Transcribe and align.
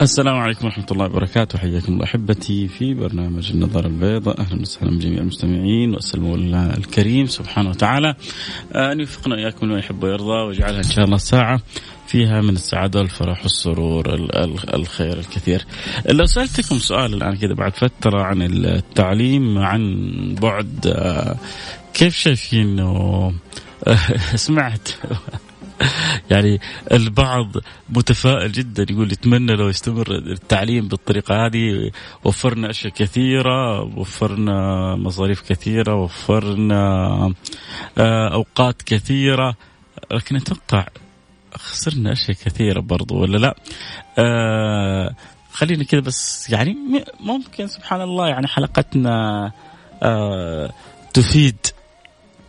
السلام 0.00 0.36
عليكم 0.36 0.64
ورحمة 0.64 0.86
الله 0.90 1.04
وبركاته. 1.06 1.58
حياكم 1.58 1.92
الله 1.92 2.04
أحبتي 2.04 2.68
في 2.68 2.94
برنامج 2.94 3.50
النظارة 3.50 3.86
البيضاء. 3.86 4.40
أهلا 4.40 4.60
وسهلا 4.60 4.90
بجميع 4.90 5.18
المستمعين 5.18 5.94
وأسأل 5.94 6.20
الله 6.20 6.76
الكريم 6.76 7.26
سبحانه 7.26 7.70
وتعالى. 7.70 8.14
أن 8.74 9.00
يوفقنا 9.00 9.36
إياكم 9.36 9.66
لما 9.66 9.78
يحب 9.78 10.02
ويرضى 10.02 10.46
ويجعلها 10.46 10.78
إن 10.78 10.90
شاء 10.90 11.04
الله 11.04 11.16
ساعة 11.16 11.60
فيها 12.06 12.40
من 12.40 12.54
السعادة 12.54 12.98
والفرح 13.00 13.42
والسرور 13.42 14.14
الخير 14.74 15.18
الكثير. 15.18 15.64
لو 16.10 16.26
سألتكم 16.26 16.78
سؤال 16.78 17.14
الآن 17.14 17.36
كذا 17.36 17.54
بعد 17.54 17.72
فترة 17.76 18.22
عن 18.22 18.42
التعليم 18.42 19.58
عن 19.58 20.04
بعد 20.42 20.86
آه، 20.86 21.36
كيف 21.94 22.16
شايفين 22.16 22.76
سمعت 24.46 24.88
يعني 26.30 26.60
البعض 26.92 27.52
متفائل 27.88 28.52
جدا 28.52 28.86
يقول 28.90 29.12
يتمنى 29.12 29.56
لو 29.56 29.68
يستمر 29.68 30.10
التعليم 30.10 30.88
بالطريقة 30.88 31.46
هذه 31.46 31.90
وفرنا 32.24 32.70
أشياء 32.70 32.92
كثيرة 32.92 33.82
وفرنا 33.98 34.96
مصاريف 34.96 35.40
كثيرة 35.40 35.94
وفرنا 35.94 36.82
آه، 37.98 38.34
أوقات 38.34 38.82
كثيرة 38.82 39.56
لكن 40.10 40.36
أتوقع 40.36 40.86
خسرنا 41.54 42.12
أشياء 42.12 42.36
كثيرة 42.44 42.80
برضو 42.80 43.20
ولا 43.20 43.38
لا؟ 43.38 43.54
آه 44.18 45.14
خلينا 45.52 45.84
كذا 45.84 46.00
بس 46.00 46.50
يعني 46.50 46.76
ممكن 47.20 47.66
سبحان 47.66 48.00
الله 48.00 48.28
يعني 48.28 48.46
حلقتنا 48.46 49.52
آه 50.02 50.72
تفيد 51.14 51.66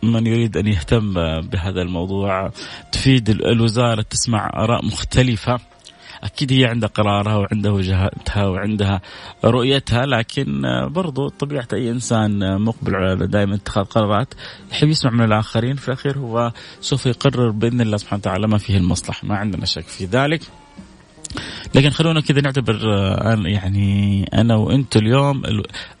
من 0.02 0.26
يريد 0.26 0.56
أن 0.56 0.66
يهتم 0.66 1.14
بهذا 1.40 1.82
الموضوع 1.82 2.52
تفيد 2.92 3.28
الوزارة 3.30 4.02
تسمع 4.02 4.50
آراء 4.54 4.84
مختلفة. 4.84 5.58
أكيد 6.22 6.52
هي 6.52 6.64
عندها 6.64 6.88
قرارها 6.88 7.36
وعندها 7.36 7.70
وجهتها 7.70 8.46
وعندها 8.46 9.00
رؤيتها 9.44 10.06
لكن 10.06 10.62
برضو 10.88 11.28
طبيعة 11.28 11.68
أي 11.72 11.90
إنسان 11.90 12.60
مقبل 12.60 12.94
على 12.94 13.26
دائما 13.26 13.54
اتخاذ 13.54 13.84
قرارات 13.84 14.34
يحب 14.72 14.88
يسمع 14.88 15.10
من 15.10 15.24
الآخرين. 15.24 15.76
في 15.76 15.88
الأخير 15.88 16.18
هو 16.18 16.52
سوف 16.80 17.06
يقرر 17.06 17.50
بإذن 17.50 17.80
الله 17.80 17.96
سبحانه 17.96 18.20
وتعالى 18.20 18.48
ما 18.48 18.58
فيه 18.58 18.76
المصلحة 18.76 19.26
ما 19.26 19.36
عندنا 19.36 19.66
شك 19.66 19.84
في 19.86 20.04
ذلك. 20.04 20.42
لكن 21.74 21.90
خلونا 21.90 22.20
كذا 22.20 22.40
نعتبر 22.40 22.76
يعني 23.46 24.24
أنا 24.34 24.56
وأنتم 24.56 25.00
اليوم 25.00 25.42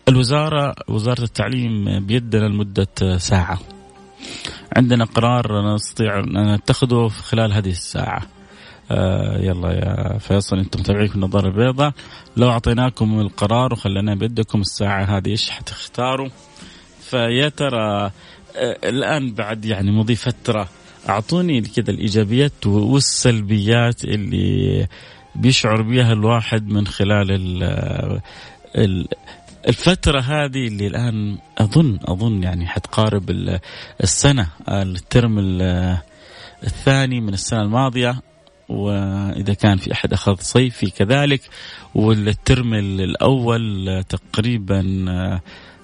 الوزارة 0.08 0.74
وزارة 0.88 1.22
التعليم 1.22 2.06
بيدنا 2.06 2.46
لمدة 2.46 3.18
ساعة. 3.18 3.58
عندنا 4.76 5.04
قرار 5.04 5.74
نستطيع 5.74 6.18
أن 6.18 6.54
نتخذه 6.54 7.08
خلال 7.08 7.52
هذه 7.52 7.70
الساعة. 7.70 8.22
آه 8.90 9.38
يلا 9.38 9.72
يا 9.72 10.18
فيصل 10.18 10.58
أنتم 10.58 10.80
متابعين 10.80 11.08
في 11.08 11.14
النظارة 11.14 11.46
البيضاء. 11.46 11.92
لو 12.36 12.50
أعطيناكم 12.50 13.20
القرار 13.20 13.72
وخلينا 13.72 14.14
بيدكم 14.14 14.60
الساعة 14.60 15.04
هذه 15.04 15.28
إيش 15.28 15.50
حتختاروا؟ 15.50 16.28
فيا 17.00 17.48
ترى 17.48 18.10
آه 18.56 18.78
الآن 18.84 19.32
بعد 19.34 19.64
يعني 19.64 19.90
مضي 19.90 20.14
فترة 20.14 20.68
أعطوني 21.08 21.60
كذا 21.60 21.90
الإيجابيات 21.90 22.66
والسلبيات 22.66 24.04
اللي 24.04 24.86
بيشعر 25.34 25.82
بها 25.82 26.12
الواحد 26.12 26.68
من 26.68 26.86
خلال 26.86 27.30
ال 28.76 29.08
الفترة 29.68 30.20
هذه 30.20 30.66
اللي 30.66 30.86
الآن 30.86 31.38
أظن 31.58 31.98
أظن 32.04 32.42
يعني 32.42 32.66
حتقارب 32.66 33.58
السنة 34.02 34.48
الترم 34.68 35.38
الثاني 36.64 37.20
من 37.20 37.34
السنة 37.34 37.62
الماضية 37.62 38.22
وإذا 38.68 39.54
كان 39.54 39.76
في 39.76 39.92
أحد 39.92 40.12
أخذ 40.12 40.36
صيفي 40.40 40.90
كذلك 40.90 41.40
والترم 41.94 42.74
الأول 42.74 44.04
تقريبا 44.08 44.82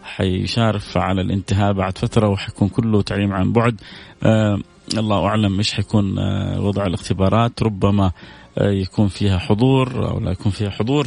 حيشارف 0.02 0.96
على 0.96 1.20
الانتهاء 1.20 1.72
بعد 1.72 1.98
فترة 1.98 2.28
وحيكون 2.28 2.68
كله 2.68 3.02
تعليم 3.02 3.32
عن 3.32 3.52
بعد. 3.52 3.80
آه 4.22 4.58
الله 4.98 5.26
أعلم 5.26 5.58
إيش 5.58 5.74
حيكون 5.74 6.18
آه 6.18 6.60
وضع 6.60 6.86
الاختبارات. 6.86 7.62
ربما 7.62 8.12
آه 8.58 8.70
يكون 8.70 9.08
فيها 9.08 9.38
حضور 9.38 10.10
أو 10.10 10.20
لا 10.20 10.30
يكون 10.30 10.52
فيها 10.52 10.70
حضور. 10.70 11.06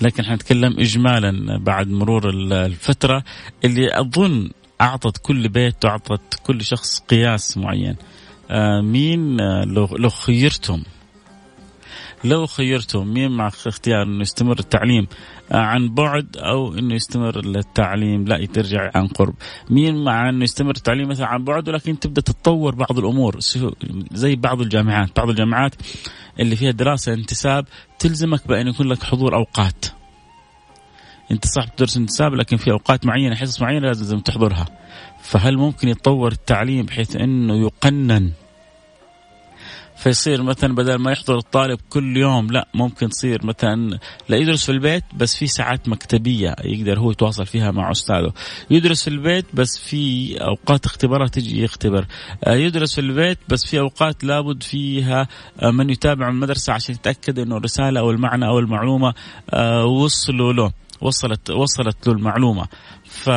لكن 0.00 0.24
حنتكلم 0.24 0.78
اجمالا 0.78 1.58
بعد 1.58 1.88
مرور 1.88 2.30
الفترة 2.30 3.24
اللي 3.64 4.00
أظن 4.00 4.50
أعطت 4.80 5.18
كل 5.22 5.48
بيت 5.48 5.84
وأعطت 5.84 6.40
كل 6.46 6.64
شخص 6.64 7.00
قياس 7.00 7.58
معين. 7.58 7.96
آه 8.50 8.80
مين 8.80 9.40
آه 9.40 9.64
لو 9.64 9.86
لو 9.86 10.08
خيرتم؟ 10.08 10.82
لو 12.24 12.46
خيرتم 12.46 13.08
مين 13.08 13.30
مع 13.30 13.48
اختيار 13.48 14.02
إنه 14.02 14.20
يستمر 14.20 14.58
التعليم 14.58 15.06
عن 15.50 15.94
بعد 15.94 16.36
أو 16.36 16.78
إنه 16.78 16.94
يستمر 16.94 17.38
التعليم 17.38 18.24
لا 18.24 18.46
ترجع 18.46 18.90
عن 18.94 19.06
قرب. 19.06 19.34
مين 19.70 20.04
مع 20.04 20.28
إنه 20.28 20.44
يستمر 20.44 20.70
التعليم 20.76 21.08
مثلا 21.08 21.26
عن 21.26 21.44
بعد 21.44 21.68
ولكن 21.68 21.98
تبدأ 21.98 22.20
تتطور 22.20 22.74
بعض 22.74 22.98
الأمور؟ 22.98 23.38
زي 24.12 24.36
بعض 24.36 24.60
الجامعات. 24.60 25.16
بعض 25.16 25.28
الجامعات 25.28 25.74
اللي 26.40 26.56
فيها 26.56 26.70
دراسة 26.70 27.14
انتساب 27.14 27.66
تلزمك 27.98 28.48
بأن 28.48 28.68
يكون 28.68 28.88
لك 28.88 29.02
حضور 29.02 29.34
أوقات. 29.34 29.86
أنت 31.30 31.46
صح 31.46 31.64
تدرس 31.64 31.96
انتساب 31.96 32.34
لكن 32.34 32.56
في 32.56 32.70
أوقات 32.70 33.06
معينة 33.06 33.34
حصص 33.34 33.62
معينة 33.62 33.86
لازم 33.86 34.18
تحضرها. 34.18 34.66
فهل 35.22 35.56
ممكن 35.56 35.88
يتطور 35.88 36.32
التعليم 36.32 36.86
بحيث 36.86 37.16
إنه 37.16 37.56
يقنن 37.56 38.32
فيصير 39.98 40.42
مثلا 40.42 40.74
بدل 40.74 40.94
ما 40.94 41.12
يحضر 41.12 41.38
الطالب 41.38 41.78
كل 41.88 42.16
يوم 42.16 42.46
لا 42.46 42.68
ممكن 42.74 43.08
تصير 43.08 43.46
مثلا 43.46 43.98
لا 44.28 44.36
يدرس 44.36 44.66
في 44.66 44.72
البيت 44.72 45.04
بس 45.16 45.36
في 45.36 45.46
ساعات 45.46 45.88
مكتبية 45.88 46.56
يقدر 46.64 46.98
هو 46.98 47.10
يتواصل 47.10 47.46
فيها 47.46 47.70
مع 47.70 47.90
أستاذه. 47.90 48.32
يدرس 48.70 49.02
في 49.02 49.08
البيت 49.08 49.46
بس 49.54 49.78
في 49.78 50.34
أوقات 50.40 50.86
اختبارات 50.86 51.36
يجي 51.36 51.62
يختبر. 51.62 52.06
آه، 52.44 52.54
يدرس 52.54 52.94
في 52.94 53.00
البيت 53.00 53.38
بس 53.48 53.66
في 53.66 53.80
أوقات 53.80 54.24
لابد 54.24 54.62
فيها 54.62 55.28
آه، 55.62 55.70
من 55.70 55.90
يتابع 55.90 56.28
المدرسة 56.28 56.72
عشان 56.72 56.94
يتأكد 56.94 57.38
إنه 57.38 57.56
الرسالة 57.56 58.00
أو 58.00 58.10
المعنى 58.10 58.46
أو 58.46 58.58
المعلومة 58.58 59.14
آه، 59.50 59.84
وصلوا 59.84 60.52
له 60.52 60.72
وصلت 61.00 61.50
وصلت 61.50 62.06
له 62.06 62.12
المعلومة. 62.12 62.66
ف 63.04 63.30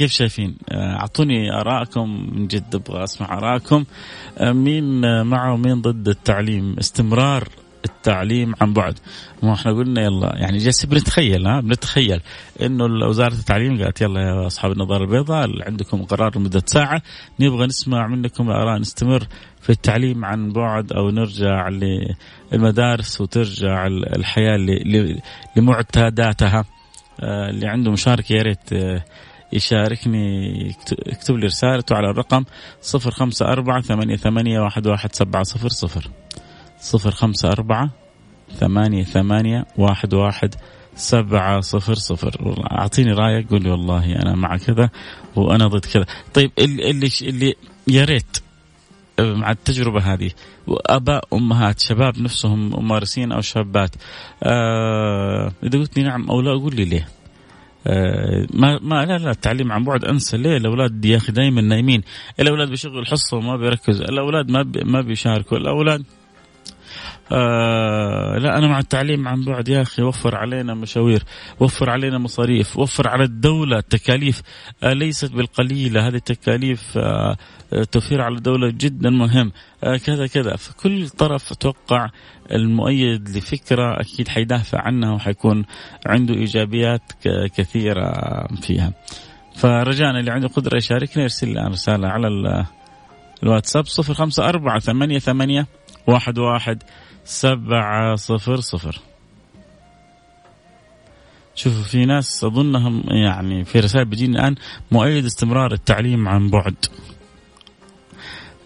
كيف 0.00 0.12
شايفين؟ 0.12 0.56
آه، 0.70 0.96
أعطوني 0.96 1.52
آرائكم 1.60 2.30
من 2.32 2.46
جد 2.46 2.74
أبغى 2.74 3.04
أسمع 3.04 3.38
آرائكم 3.38 3.84
آه، 4.38 4.52
مين 4.52 5.00
معه 5.26 5.52
ومين 5.52 5.80
ضد 5.80 6.08
التعليم؟ 6.08 6.76
استمرار 6.78 7.48
التعليم 7.84 8.54
عن 8.60 8.72
بعد 8.72 8.98
ما 9.42 9.54
إحنا 9.54 9.72
قلنا 9.72 10.02
يلا 10.02 10.36
يعني 10.36 10.58
جالس 10.58 10.86
بنتخيل 10.86 11.46
ها 11.46 11.60
بنتخيل 11.60 12.20
إنه 12.62 12.84
وزارة 12.84 13.34
التعليم 13.34 13.82
قالت 13.82 14.00
يلا 14.00 14.20
يا 14.20 14.46
أصحاب 14.46 14.72
النظارة 14.72 15.04
البيضاء 15.04 15.46
عندكم 15.66 16.02
قرار 16.02 16.38
لمدة 16.38 16.62
ساعة 16.66 17.02
نبغى 17.40 17.66
نسمع 17.66 18.06
منكم 18.06 18.50
الاراء 18.50 18.80
نستمر 18.80 19.26
في 19.60 19.70
التعليم 19.70 20.24
عن 20.24 20.52
بعد 20.52 20.92
أو 20.92 21.10
نرجع 21.10 21.68
للمدارس 21.68 23.20
وترجع 23.20 23.86
الحياة 23.86 24.56
لمعتاداتها 25.56 26.64
آه، 27.20 27.50
اللي 27.50 27.66
عنده 27.66 27.90
مشاركة 27.90 28.32
يا 28.32 28.42
ريت 28.42 28.72
يشاركني 29.52 30.66
يكتب 31.06 31.36
لي 31.36 31.46
رسالته 31.46 31.96
على 31.96 32.10
الرقم 32.10 32.44
صفر 32.80 33.10
خمسة 33.10 33.46
أربعة 33.46 33.80
ثمانية, 33.80 34.16
ثمانية 38.60 39.04
ثمانية 39.04 39.66
واحد 39.76 40.14
واحد 40.14 40.54
سبعة 40.94 41.60
صفر 41.60 41.94
صفر. 41.94 42.62
أعطيني 42.70 43.12
رأيك 43.12 43.50
قول 43.50 43.62
لي 43.62 43.70
والله 43.70 44.16
أنا 44.16 44.34
مع 44.34 44.56
كذا 44.56 44.90
وأنا 45.36 45.66
ضد 45.66 45.84
كذا. 45.84 46.06
طيب 46.34 46.50
اللي 46.58 47.10
اللي 47.22 47.54
يا 47.88 48.04
ريت 48.04 48.36
مع 49.20 49.50
التجربة 49.50 50.00
هذه 50.12 50.30
وآباء 50.66 51.24
أمهات 51.32 51.80
شباب 51.80 52.18
نفسهم 52.18 52.70
ممارسين 52.70 53.32
أو 53.32 53.40
شابات 53.40 53.90
آه 54.42 55.52
إذا 55.62 55.78
قلت 55.78 55.98
لي 55.98 56.04
نعم 56.04 56.30
أو 56.30 56.40
لا 56.40 56.50
قول 56.50 56.76
لي 56.76 56.84
ليه. 56.84 57.08
ما 58.54 58.78
ما 58.82 59.06
لا 59.06 59.18
لا 59.18 59.30
التعليم 59.30 59.72
عن 59.72 59.84
بعد 59.84 60.04
أنسى. 60.04 60.36
ليه؟ 60.36 60.56
الأولاد 60.56 61.04
يا 61.04 61.16
أخي 61.16 61.32
دائما 61.32 61.60
نايمين. 61.60 62.02
الأولاد 62.40 62.68
بيشغل 62.68 63.06
حصه 63.06 63.36
وما 63.36 63.56
بيركزوا. 63.56 64.04
الأولاد 64.04 64.50
ما 64.50 64.72
ما 64.84 65.00
بيشاركوا. 65.00 65.58
الأولاد 65.58 66.02
آه 67.32 68.38
لا 68.38 68.58
أنا 68.58 68.66
مع 68.68 68.78
التعليم 68.78 69.28
عن 69.28 69.44
بعد 69.44 69.68
يا 69.68 69.82
أخي. 69.82 70.02
وفر 70.02 70.36
علينا 70.36 70.74
مشاوير 70.74 71.22
وفر 71.60 71.90
علينا 71.90 72.18
مصاريف 72.18 72.76
وفر 72.76 73.08
على 73.08 73.24
الدولة 73.24 73.80
تكاليف 73.80 74.42
آه 74.82 74.92
ليست 74.92 75.32
بالقليلة. 75.32 76.08
هذه 76.08 76.14
التكاليف 76.14 76.98
آه 76.98 77.36
توفير 77.92 78.22
على 78.22 78.34
الدولة 78.34 78.70
جدا 78.70 79.10
مهم. 79.10 79.52
كذا 80.04 80.26
كذا. 80.26 80.56
فكل 80.56 81.08
طرف 81.08 81.52
أتوقع 81.52 82.08
المؤيد 82.52 83.28
لفكرة 83.28 84.00
أكيد 84.00 84.28
حيدافع 84.28 84.80
عنها 84.80 85.12
وحيكون 85.12 85.64
عنده 86.06 86.34
إيجابيات 86.34 87.02
كثيرة 87.56 88.12
فيها. 88.62 88.92
فرجانا 89.56 90.20
اللي 90.20 90.30
عنده 90.30 90.48
قدرة 90.48 90.76
يشاركنا 90.76 91.22
يرسل 91.22 91.50
لنا 91.50 91.68
رسالة 91.68 92.08
على 92.08 92.28
الواتساب 93.42 93.86
صفر 93.86 94.14
خمسة 94.14 94.48
أربعة 94.48 94.78
ثمانية 94.78 95.18
ثمانية 95.18 95.66
واحد 96.06 96.38
واحد 96.38 96.82
سبعة 97.24 98.16
صفر 98.16 98.60
صفر. 98.60 99.00
شوفوا 101.54 101.82
في 101.82 102.06
ناس 102.06 102.44
أظنهم 102.44 103.04
يعني 103.08 103.64
في 103.64 103.80
رسائل 103.80 104.04
بتجيني 104.04 104.38
الآن 104.38 104.54
مؤيد 104.90 105.24
استمرار 105.24 105.72
التعليم 105.72 106.28
عن 106.28 106.50
بعد. 106.50 106.74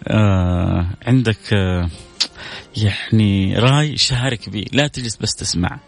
آه 0.07 0.87
عندك 1.07 1.53
آه 1.53 1.89
يعني 2.77 3.55
رأي 3.59 3.97
شارك 3.97 4.49
به 4.49 4.65
لا 4.73 4.87
تجلس 4.87 5.15
بس 5.15 5.35
تسمع. 5.35 5.79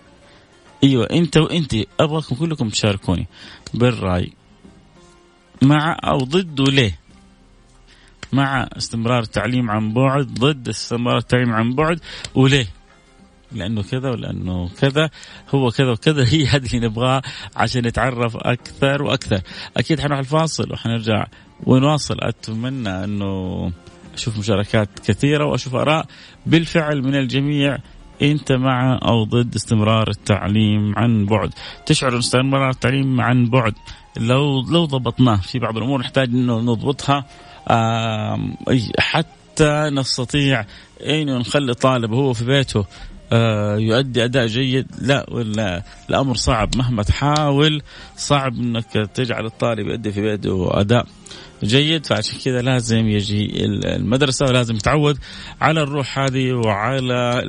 أيوه 0.84 1.08
أنت 1.12 1.38
وأنت 1.38 1.75
أبغاكم 2.00 2.36
كلكم 2.36 2.69
تشاركوني 2.69 3.28
بالرأي 3.74 4.34
مع 5.62 5.98
أو 6.04 6.18
ضد 6.18 6.60
وليه؟ 6.60 7.00
مع 8.34 8.68
استمرار 8.78 9.20
التعليم 9.20 9.72
عن 9.72 9.94
بعد 9.94 10.26
ضد 10.26 10.70
استمرار 10.70 11.18
التعليم 11.18 11.54
عن 11.54 11.76
بعد 11.76 12.00
وليه؟ 12.36 12.68
لأنه 13.52 13.84
كذا 13.84 14.10
ولأنه 14.10 14.70
كذا 14.70 15.10
هو 15.50 15.72
كذا 15.72 15.92
وكذا 15.92 16.26
هي 16.28 16.46
هذه 16.46 16.66
اللي 16.66 16.88
نبغاه 16.88 17.22
عشان 17.56 17.88
نتعرف 17.88 18.38
أكثر 18.38 19.04
وأكثر. 19.04 19.42
أكيد 19.78 20.00
حنروح 20.00 20.20
الفاصل 20.20 20.74
وحنرجع 20.74 21.26
ونواصل. 21.64 22.18
أتمنى 22.22 23.04
أنه 23.04 23.72
أشوف 24.14 24.40
مشاركات 24.40 24.90
كثيرة 25.00 25.46
وأشوف 25.46 25.76
آراء. 25.76 26.06
بالفعل 26.46 27.02
من 27.02 27.16
الجميع 27.16 27.78
أنت 28.22 28.52
مع 28.52 29.00
أو 29.02 29.24
ضد 29.24 29.56
استمرار 29.56 30.10
التعليم 30.10 30.94
عن 30.98 31.26
بعد. 31.26 31.54
تشعر 31.86 32.14
ان 32.14 32.18
استمرار 32.18 32.70
التعليم 32.70 33.22
عن 33.22 33.46
بعد. 33.46 33.74
لو 34.18 34.62
لو 34.62 34.86
ضبطناه 34.86 35.36
في 35.36 35.60
بعض 35.60 35.78
الأمور 35.78 36.00
نحتاج 36.00 36.30
إنه 36.30 36.60
نضبطها. 36.60 37.26
حتى 39.00 39.90
نستطيع 39.94 40.66
انه 41.02 41.38
نخلي 41.38 41.74
طالب 41.74 42.14
هو 42.14 42.34
في 42.34 42.46
بيته 42.46 42.86
آه، 43.31 43.78
يؤدي 43.78 44.24
أداء 44.24 44.46
جيد. 44.46 44.88
لا 45.02 45.25
ولا 45.31 45.84
الأمر 46.10 46.36
صعب. 46.36 46.78
مهما 46.78 47.04
تحاول 47.04 47.81
صعب 48.18 48.54
إنك 48.54 48.92
تجعل 49.14 49.46
الطالب 49.46 49.88
يؤدي 49.88 50.12
في 50.12 50.22
بيته 50.22 50.80
أداء 50.80 51.08
جيد. 51.64 52.06
فعشان 52.06 52.40
كذا 52.46 52.62
لازم 52.62 53.08
يجي 53.08 53.66
المدرسة 53.66 54.46
ولازم 54.46 54.75
يتعود 54.75 55.18
على 55.62 55.81
الروح 55.81 56.19
هذه 56.19 56.54
وعلى 56.54 57.42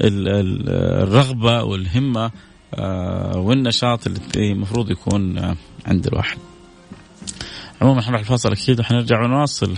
الرغبة 0.00 1.62
والهمة 1.62 2.30
آه، 2.74 3.38
والنشاط 3.38 4.06
اللي 4.06 4.52
المفروض 4.52 4.90
يكون 4.90 5.54
عند 5.86 6.06
الواحد. 6.06 6.38
عموما 7.80 8.02
حنروح 8.02 8.20
الفاصل 8.20 8.52
أكيد 8.52 8.80
وحنرجع 8.80 9.24
ونواصل. 9.24 9.74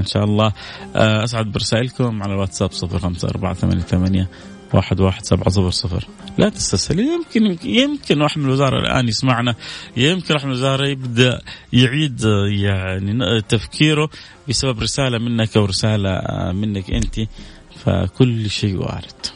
إن 0.00 0.06
شاء 0.06 0.24
الله. 0.24 0.52
آه، 0.96 1.24
أسعد 1.24 1.46
برسائلكم 1.46 2.22
على 2.22 2.32
الواتساب 2.32 2.72
صفر 2.72 2.98
خمسة 2.98 3.28
أربعة 3.28 3.54
ثمانية 3.54 3.82
ثمانية 3.82 4.28
واحد 4.74 5.00
واحد 5.00 5.24
سبعة 5.24 5.48
صفر 5.48 5.70
صفر. 5.70 6.08
لا 6.38 6.48
تستسهل. 6.48 6.98
يمكن 6.98 7.58
يمكن 7.64 8.22
واحد 8.22 8.38
من 8.38 8.44
الوزارة 8.44 8.80
الآن 8.80 9.08
يسمعنا. 9.08 9.54
يمكن 9.96 10.34
واحد 10.34 10.44
من 10.44 10.52
الوزارة 10.52 10.86
يبدأ 10.86 11.40
يعيد 11.72 12.20
يعني 12.50 13.42
تفكيره 13.48 14.10
بسبب 14.48 14.80
رسالة 14.80 15.18
منك 15.18 15.56
أو 15.56 15.64
رسالة 15.64 16.10
آه، 16.10 16.52
منك 16.52 16.90
أنت. 16.90 17.20
فكل 17.84 18.50
شيء 18.50 18.76
وارد. 18.76 19.35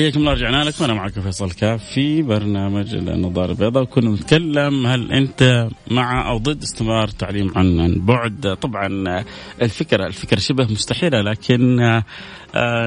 حياكم 0.00 0.20
الله 0.20 0.32
رجعنا 0.32 0.64
لكم. 0.64 0.84
أنا 0.84 0.94
معكم 0.94 1.20
فيصل 1.20 1.50
كاف 1.50 1.84
في 1.84 2.22
برنامج 2.22 2.94
النظارة 2.94 3.50
البيضاء 3.50 3.82
وكنا 3.82 4.10
نتكلم 4.10 4.86
هل 4.86 5.12
أنت 5.12 5.68
مع 5.90 6.30
أو 6.30 6.38
ضد 6.38 6.62
استمرار 6.62 7.08
التعليم 7.08 7.52
عن 7.56 7.94
بعد. 7.94 8.56
طبعا 8.60 9.24
الفكرة 9.62 10.06
الفكرة 10.06 10.38
شبه 10.38 10.64
مستحيلة 10.64 11.20
لكن 11.20 11.80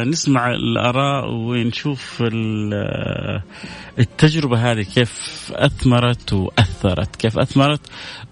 نسمع 0.06 0.52
الآراء 0.52 1.30
ونشوف 1.32 2.24
التجربة 4.00 4.72
هذه 4.72 4.82
كيف 4.82 5.52
أثمرت 5.56 6.34
وأثرت. 6.34 7.16
كيف 7.16 7.40
أثمرت 7.40 7.82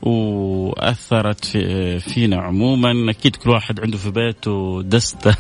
وأثرت 0.02 1.46
في 1.46 2.00
فينا 2.00 2.42
عموما. 2.42 3.12
أكيد 3.12 3.36
كل 3.36 3.50
واحد 3.50 3.80
عنده 3.80 3.98
في 3.98 4.12
بيته 4.12 4.82
دستة. 4.82 5.36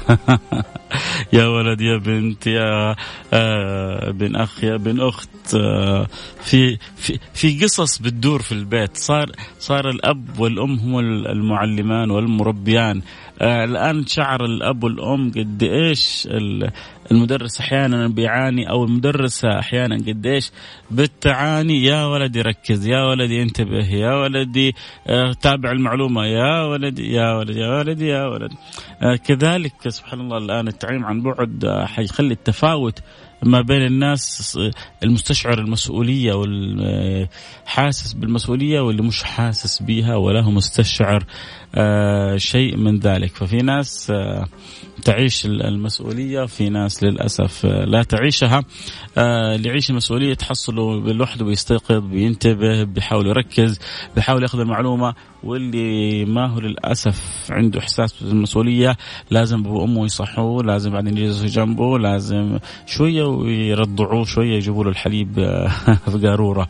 يا 1.34 1.46
ولد 1.48 1.82
يا 1.82 1.98
بنت 1.98 2.48
يا 2.48 2.96
آه، 3.34 4.12
بن 4.12 4.36
أخ 4.36 4.64
يا 4.64 4.78
بن 4.78 5.02
أخت. 5.02 5.30
آه، 5.56 6.08
في 6.42 6.78
في 6.96 7.20
في 7.34 7.64
قصص 7.64 8.00
بتدور 8.00 8.42
في 8.42 8.52
البيت. 8.52 8.98
صار 8.98 9.32
صار 9.60 9.90
الأب 9.90 10.40
والأم 10.40 10.80
هم 10.80 11.00
المعلمان 11.00 12.12
والمربيان. 12.12 12.98
آه 12.98 13.31
الآن 13.42 14.06
شعر 14.08 14.46
الأب 14.46 14.84
والأم 14.84 15.32
قد 15.32 15.64
إيش 15.64 16.28
المدرس 17.12 17.60
أحيانا 17.60 18.08
بيعاني 18.08 18.70
أو 18.70 18.84
المدرسة 18.84 19.60
أحيانا 19.60 19.96
قد 19.96 20.26
إيش 20.26 20.52
بتعاني 20.92 21.84
يا 21.84 22.06
ولدي 22.06 22.42
ركز 22.42 22.88
يا 22.88 23.04
ولدي 23.04 23.42
انتبه 23.42 23.86
يا 23.86 24.14
ولدي 24.16 24.76
آه 25.08 25.34
تابع 25.42 25.72
المعلومة 25.72 26.26
يا 26.26 26.64
ولدي 26.66 27.14
يا 27.14 27.34
ولدي 27.36 27.60
يا 27.60 27.78
ولدي 27.80 28.08
يا 28.08 28.26
ولدي. 28.26 28.56
آه 29.02 29.16
كذلك 29.16 29.90
سبحان 29.90 30.22
الله 30.22 30.38
الآن 30.38 30.68
التعليم 30.68 31.06
عن 31.06 31.22
بعد 31.22 31.66
آه 31.66 31.86
حيخلي 31.86 32.34
التفاوت 32.34 33.00
ما 33.44 33.62
بين 33.62 33.82
الناس 33.86 34.60
المستشعر 35.04 35.60
المسؤولية 35.60 36.34
والحاسس 36.34 38.14
بالمسؤولية 38.14 38.80
واللي 38.82 39.02
مش 39.02 39.24
حاسس 39.24 39.82
بيها 39.84 40.16
ولا 40.16 40.42
هو 40.42 40.52
مستشعر 40.52 41.24
شيء 42.38 42.78
من 42.78 43.00
ذلك. 43.00 43.36
ففي 43.36 43.58
ناس 43.58 44.14
تعيش 45.04 45.46
المسؤولية 45.46 46.46
في 46.46 46.70
ناس 46.70 47.01
للأسف 47.04 47.66
آه، 47.66 47.86
لا 47.86 48.04
تعيشها. 48.04 48.64
اللي 49.18 49.70
يعيش 49.70 49.90
المسؤولية 49.90 50.34
تحصله 50.34 51.00
لوحده 51.14 51.46
بيستيقظ 51.46 52.06
بينتبه 52.06 52.84
بيحاول 52.84 53.28
يركز 53.28 53.80
بيحاول 54.16 54.44
ياخذ 54.44 54.60
المعلومة. 54.60 55.14
واللي 55.44 56.26
ما 56.26 56.48
هو 56.48 56.60
للأسف 56.60 57.48
عنده 57.50 57.80
إحساس 57.80 58.24
بالمسؤولية 58.24 58.98
لازم 59.30 59.60
أبوه 59.60 59.82
وأمه 59.82 60.06
يصحوه 60.06 60.64
لازم 60.64 60.92
بعدين 60.92 61.18
يجلسوا 61.18 61.48
جنبه 61.48 62.00
لازم 62.00 62.60
شوية 62.86 63.24
ويرضعوه 63.24 64.26
شوية 64.26 64.56
يجيبوا 64.56 64.84
له 64.84 64.90
الحليب 64.90 65.34
في 66.12 66.28
قارورة. 66.28 66.68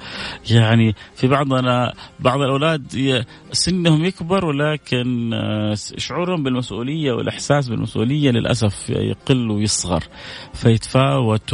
يعني 0.49 0.95
في 1.15 1.27
بعضنا 1.27 1.93
بعض 2.19 2.41
الأولاد 2.41 3.25
سنهم 3.51 4.05
يكبر 4.05 4.45
ولكن 4.45 4.81
لكن 4.91 5.33
آه، 5.33 5.73
شعورهم 5.97 6.43
بالمسؤولية 6.43 7.11
والإحساس 7.11 7.69
بالمسؤولية 7.69 8.31
للأسف 8.31 8.89
يقل 8.89 9.51
ويصغر. 9.51 10.03
فيتفاوت 10.53 11.53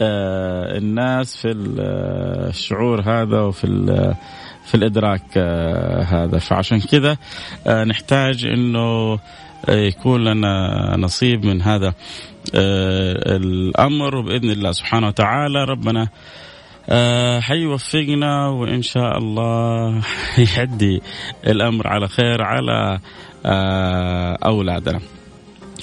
آه، 0.00 0.78
الناس 0.78 1.36
في 1.36 1.52
الشعور 1.52 3.00
هذا 3.00 3.40
وفي 3.40 4.14
في 4.68 4.74
الإدراك 4.74 5.22
آه، 5.36 6.02
هذا. 6.02 6.38
فعشان 6.38 6.80
كذا 6.80 7.16
نحتاج 7.84 8.46
أنه 8.46 9.18
يكون 9.68 10.24
لنا 10.24 10.96
نصيب 10.98 11.46
من 11.46 11.62
هذا 11.62 11.94
الأمر 12.54 14.16
وبإذن 14.16 14.50
الله 14.50 14.72
سبحانه 14.72 15.06
وتعالى. 15.06 15.64
ربنا 15.64 16.08
آه 16.90 17.40
حيوفقنا 17.40 18.48
وإن 18.48 18.82
شاء 18.82 19.18
الله 19.18 20.00
يعدي 20.56 21.02
الأمر 21.46 21.86
على 21.86 22.08
خير 22.08 22.42
على 22.42 22.98
آه 23.46 24.38
أولادنا. 24.44 25.00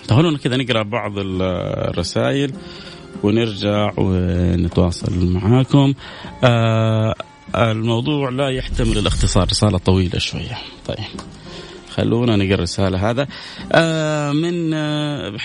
خلونا 0.09 0.37
كذا 0.37 0.57
نقرأ 0.57 0.83
بعض 0.83 1.11
الرسائل 1.17 2.53
ونرجع 3.23 3.91
ونتواصل 3.97 5.33
معاكم. 5.33 5.93
آه 6.43 7.15
الموضوع 7.55 8.29
لا 8.29 8.49
يحتمل 8.49 8.97
الاختصار 8.97 9.47
رسالة 9.47 9.77
طويلة 9.77 10.19
شوية. 10.19 10.57
طيب 10.87 10.97
خلونا 11.89 12.35
نقرأ 12.35 12.53
الرسالة 12.53 13.09
هذا. 13.09 13.27
آه 13.71 14.31
من 14.31 14.73
آه 14.73 15.37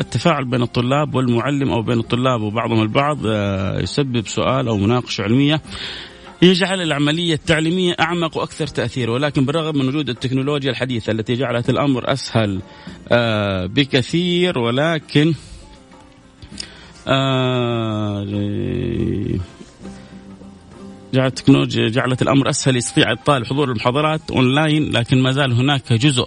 التفاعل 0.00 0.44
بين 0.44 0.62
الطلاب 0.62 1.14
والمعلم 1.14 1.72
أو 1.72 1.82
بين 1.82 1.98
الطلاب 1.98 2.40
وبعضهم 2.40 2.82
البعض 2.82 3.18
آه 3.26 3.80
يسبب 3.80 4.26
سؤال 4.26 4.68
أو 4.68 4.76
مناقشة 4.76 5.22
علمية 5.22 5.62
يجعل 6.42 6.82
العملية 6.82 7.34
التعليمية 7.34 7.96
أعمق 8.00 8.36
وأكثر 8.36 8.66
تأثير. 8.66 9.10
ولكن 9.10 9.44
بالرغم 9.44 9.78
من 9.78 9.88
وجود 9.88 10.08
التكنولوجيا 10.08 10.70
الحديثة 10.70 11.12
التي 11.12 11.34
جعلت 11.34 11.70
الأمر 11.70 12.12
أسهل 12.12 12.60
آه 13.08 13.66
بكثير 13.66 14.58
ولكن 14.58 15.34
آه 17.08 18.24
جعلت 21.14 21.38
التكنولوجيا 21.38 21.88
جعلت 21.88 22.22
الأمر 22.22 22.50
أسهل 22.50 22.76
يستطيع 22.76 23.12
الطالب 23.12 23.46
حضور 23.46 23.70
المحاضرات 23.70 24.30
أونلاين 24.30 24.92
لكن 24.92 25.22
ما 25.22 25.32
زال 25.32 25.52
هناك 25.52 25.92
جزء 25.92 26.26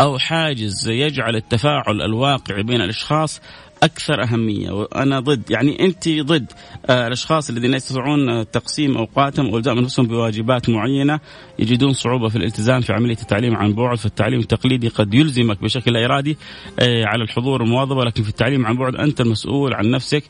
أو 0.00 0.18
حاجز 0.18 0.88
يجعل 0.88 1.36
التفاعل 1.36 2.02
الواقعي 2.02 2.62
بين 2.62 2.80
الأشخاص 2.80 3.40
أكثر 3.82 4.22
أهمية. 4.22 4.70
وأنا 4.70 5.20
ضد 5.20 5.50
يعني 5.50 5.84
أنت 5.84 6.08
ضد 6.08 6.52
آه، 6.86 7.06
الأشخاص 7.06 7.50
الذين 7.50 7.74
يستطيعون 7.74 8.50
تقسيم 8.50 8.96
أوقاتهم 8.96 9.52
والزام 9.52 9.78
أنفسهم 9.78 10.06
بواجبات 10.06 10.68
معينة 10.68 11.20
يجدون 11.58 11.92
صعوبة 11.92 12.28
في 12.28 12.36
الالتزام 12.36 12.80
في 12.80 12.92
عملية 12.92 13.16
التعليم 13.22 13.56
عن 13.56 13.72
بعد. 13.72 13.98
فالتعليم 13.98 14.40
التقليدي 14.40 14.88
قد 14.88 15.14
يلزمك 15.14 15.62
بشكل 15.62 15.92
لا 15.92 16.04
إرادي 16.04 16.36
آه، 16.80 17.04
على 17.04 17.22
الحضور 17.22 17.62
والمواظبة 17.62 18.04
لكن 18.04 18.22
في 18.22 18.28
التعليم 18.28 18.66
عن 18.66 18.76
بعد 18.76 18.94
أنت 18.94 19.20
المسؤول 19.20 19.74
عن 19.74 19.90
نفسك. 19.90 20.24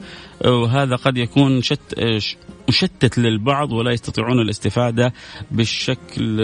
وهذا 0.45 0.97
قد 0.97 1.19
يكون 1.19 1.63
شت 1.63 1.95
مشتت 2.69 3.19
للبعض 3.19 3.73
ولا 3.73 3.93
يستطيعون 3.93 4.41
الاستفادة 4.41 5.13
بالشكل 5.51 6.41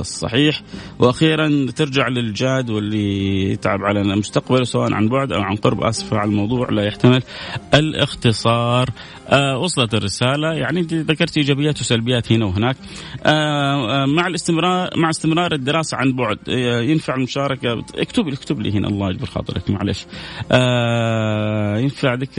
الصحيح. 0.00 0.62
وأخيرا 0.98 1.66
ترجع 1.76 2.08
للجاد 2.08 2.70
واللي 2.70 3.50
يتعب 3.52 3.84
على 3.84 4.00
المستقبل 4.00 4.66
سواء 4.66 4.92
عن 4.92 5.08
بعد 5.08 5.32
أو 5.32 5.42
عن 5.42 5.56
قرب 5.56 5.82
اسف 5.82 6.14
على 6.14 6.30
الموضوع 6.30 6.70
لا 6.70 6.82
يحتمل 6.82 7.22
الاختصار. 7.74 8.90
آه 9.28 9.58
وصلت 9.58 9.94
الرسالة. 9.94 10.54
يعني 10.54 10.80
ذكرت 10.80 11.36
إيجابيات 11.36 11.80
وسلبيات 11.80 12.32
هنا 12.32 12.44
وهناك. 12.44 12.76
آه 13.26 14.02
آه 14.02 14.06
مع 14.06 14.26
الاستمرار 14.26 14.90
مع 14.96 15.10
استمرار 15.10 15.52
الدراسة 15.52 15.96
عن 15.96 16.12
بعد 16.12 16.38
ينفع 16.88 17.14
المشاركة؟ 17.14 17.84
اكتب 17.94 18.28
اكتب 18.28 18.60
لي 18.60 18.72
هنا 18.72 18.88
الله 18.88 19.10
يجبر 19.10 19.26
خاطرك 19.26 19.70
معلش. 19.70 20.06
ينفع 21.82 22.14
ذكر 22.14 22.37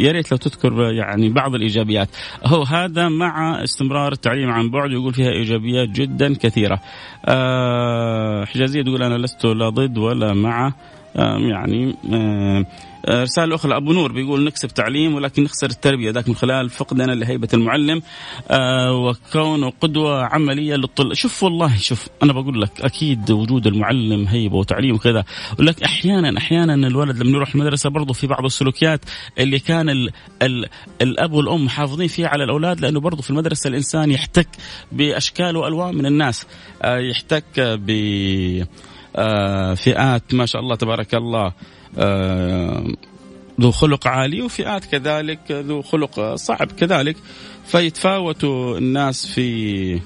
يا 0.00 0.12
ريت 0.12 0.32
لو 0.32 0.36
تذكر 0.36 0.92
يعني 0.92 1.28
بعض 1.28 1.54
الإيجابيات. 1.54 2.08
هو 2.44 2.62
هذا 2.62 3.08
مع 3.08 3.64
استمرار 3.64 4.12
التعليم 4.12 4.50
عن 4.50 4.70
بعد 4.70 4.90
يقول 4.90 5.14
فيها 5.14 5.30
إيجابيات 5.30 5.88
جدا 5.88 6.34
كثيرة. 6.34 6.80
آه 7.24 8.44
حجازية 8.44 8.82
تقول 8.82 9.02
أنا 9.02 9.18
لست 9.18 9.44
لا 9.44 9.68
ضد 9.68 9.98
ولا 9.98 10.34
مع 10.34 10.72
يعني 11.16 11.94
رسالة 13.08 13.54
أخرى. 13.54 13.76
أبو 13.76 13.92
نور 13.92 14.12
بيقول 14.12 14.44
نكسب 14.44 14.68
تعليم 14.68 15.14
ولكن 15.14 15.42
نخسر 15.42 15.70
التربية. 15.70 16.10
ذاك 16.10 16.28
من 16.28 16.34
خلال 16.34 16.70
فقدنا 16.70 17.12
لهيبة 17.12 17.48
المعلم 17.54 18.02
وكونه 18.90 19.72
قدوة 19.80 20.24
عملية 20.24 20.76
للطلاب 20.76 21.12
شوف 21.14 21.42
والله 21.42 21.76
شوف 21.76 22.08
أنا 22.22 22.32
بقول 22.32 22.62
لك 22.62 22.80
أكيد 22.80 23.30
وجود 23.30 23.66
المعلم 23.66 24.26
هيبة 24.26 24.56
وتعليم 24.56 24.94
وكذا 24.94 25.24
ولك 25.58 25.82
أحيانا 25.82 26.38
أحيانا 26.38 26.74
الولد 26.74 27.22
لما 27.22 27.36
يروح 27.36 27.54
المدرسة 27.54 27.90
برضه 27.90 28.12
في 28.12 28.26
بعض 28.26 28.44
السلوكيات 28.44 29.00
اللي 29.38 29.58
كان 29.58 29.90
ال 29.90 30.10
ال 30.42 30.66
الأب 31.02 31.32
والأم 31.32 31.64
محافظين 31.64 32.08
فيها 32.08 32.28
على 32.28 32.44
الأولاد 32.44 32.80
لأنه 32.80 33.00
برضه 33.00 33.22
في 33.22 33.30
المدرسة 33.30 33.68
الإنسان 33.68 34.10
يحتك 34.10 34.48
بأشكال 34.92 35.56
وألوان 35.56 35.94
من 35.94 36.06
الناس. 36.06 36.46
يحتك 36.84 37.60
ب 37.60 37.90
آه، 39.16 39.74
فئات 39.74 40.34
ما 40.34 40.46
شاء 40.46 40.62
الله 40.62 40.76
تبارك 40.76 41.14
الله. 41.14 41.46
آه، 41.46 41.52
ذو 43.60 43.70
خلق 43.70 44.06
عالي 44.06 44.42
وفئات 44.42 44.84
كذلك 44.84 45.50
ذو 45.50 45.82
خلق 45.82 46.34
صعب 46.34 46.72
كذلك. 46.72 47.16
فيتفاوتوا 47.66 48.78
الناس 48.78 49.26
في 49.26 50.00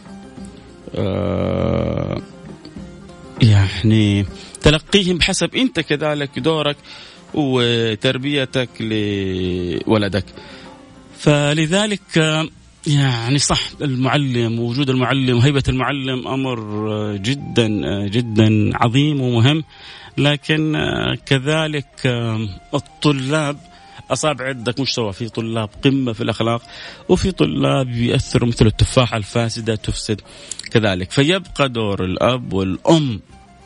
آه، 0.95 2.23
يعني 3.43 4.27
تلقيهم 4.63 5.19
بحسب 5.19 5.55
انت 5.55 5.81
كذلك 5.81 6.39
دورك 6.39 6.77
وتربيتك 7.35 8.69
لولدك. 8.81 10.25
فلذلك 11.19 12.47
يعني 12.87 13.39
صح 13.39 13.61
المعلم 13.83 14.59
ووجود 14.59 14.91
المعلم 14.91 15.37
وهيبة 15.37 15.63
المعلم 15.69 16.29
أمر 16.29 17.17
جدا 17.17 17.69
جدا 18.07 18.71
عظيم 18.75 19.21
ومهم. 19.21 19.65
لكن 20.19 20.77
كذلك 21.27 22.07
الطلاب 22.75 23.57
أصابع 24.11 24.49
عندك 24.49 24.85
سوا 24.85 25.13
في 25.13 25.29
طلاب 25.29 25.69
قمة 25.85 26.13
في 26.13 26.21
الأخلاق 26.21 26.63
وفي 27.09 27.31
طلاب 27.33 27.89
يأثروا 27.91 28.49
مثل 28.49 28.67
التفاحة 28.67 29.17
الفاسدة 29.17 29.75
تفسد. 29.75 30.21
كذلك 30.71 31.11
فيبقى 31.11 31.69
دور 31.69 32.05
الأب 32.05 32.53
والأم 32.53 33.21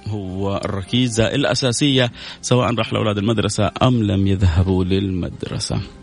هو 0.07 0.61
الركيزة 0.65 1.35
الأساسية 1.35 2.13
سواء 2.43 2.75
راح 2.75 2.93
لأولاد 2.93 3.19
المدرسة 3.19 3.71
أم 3.83 4.03
لم 4.03 4.27
يذهبوا 4.27 4.85
للمدرسة. 4.85 5.77
آه، 5.77 6.00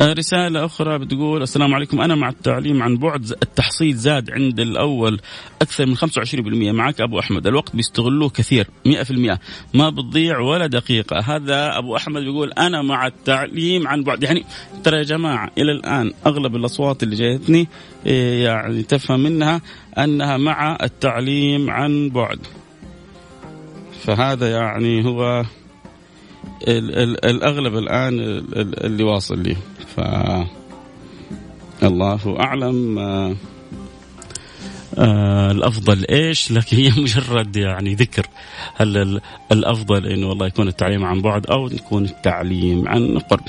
رسالة 0.00 0.64
أخرى 0.64 0.98
بتقول 0.98 1.42
السلام 1.42 1.74
عليكم. 1.74 2.00
أنا 2.00 2.14
مع 2.14 2.28
التعليم 2.28 2.82
عن 2.82 2.96
بعد 2.96 3.24
التحصيل 3.42 3.96
زاد 3.96 4.30
عند 4.30 4.60
الأول 4.60 5.20
أكثر 5.62 5.86
من 5.86 5.96
25% 5.96 6.72
معك 6.72 7.00
أبو 7.00 7.18
أحمد. 7.18 7.46
الوقت 7.46 7.76
بيستغلوه 7.76 8.28
كثير 8.28 8.66
100% 8.84 9.38
ما 9.74 9.90
بتضيع 9.90 10.38
ولا 10.38 10.66
دقيقة. 10.66 11.18
هذا 11.18 11.78
أبو 11.78 11.96
أحمد 11.96 12.22
بيقول 12.22 12.52
أنا 12.52 12.82
مع 12.82 13.06
التعليم 13.06 13.88
عن 13.88 14.02
بعد. 14.02 14.22
يعني 14.22 14.44
ترى 14.84 14.98
يا 14.98 15.02
جماعة 15.02 15.50
إلى 15.58 15.72
الآن 15.72 16.12
أغلب 16.26 16.56
الأصوات 16.56 17.02
اللي 17.02 17.16
جايتني 17.16 17.68
إيه، 18.06 18.44
يعني 18.44 18.82
تفهم 18.82 19.20
منها 19.20 19.60
أنها 19.98 20.36
مع 20.36 20.78
التعليم 20.82 21.70
عن 21.70 22.08
بعد. 22.08 22.38
فهذا 24.04 24.50
يعني 24.50 25.04
هو 25.04 25.44
الأغلب 26.68 27.76
الآن 27.76 28.20
اللي 28.84 29.02
واصل 29.04 29.38
لي. 29.42 29.56
ف 29.96 30.00
الله 31.82 32.40
أعلم 32.40 32.98
آه 32.98 33.36
آه 34.98 35.50
الأفضل 35.50 36.04
إيش؟ 36.10 36.52
لكن 36.52 36.76
هي 36.76 36.90
مجرد 37.02 37.56
يعني 37.56 37.94
ذكر. 37.94 38.26
هل 38.74 39.20
الأفضل 39.52 40.06
انه 40.06 40.28
والله 40.28 40.46
يكون 40.46 40.68
التعليم 40.68 41.04
عن 41.04 41.20
بعد 41.20 41.46
أو 41.46 41.66
يكون 41.66 42.04
التعليم 42.04 42.88
عن 42.88 43.18
قرب؟ 43.18 43.44